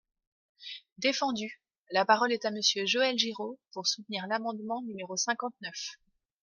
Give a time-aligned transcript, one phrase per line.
[0.97, 1.61] Défendu!
[1.91, 5.91] La parole est à Monsieur Joël Giraud, pour soutenir l’amendement numéro cinquante-neuf.